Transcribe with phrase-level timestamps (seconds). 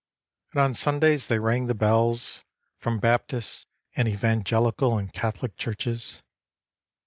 [0.51, 2.43] And on Sundays they rang the bells,
[2.79, 6.23] From Baptist and Evangelical and Catholic churches.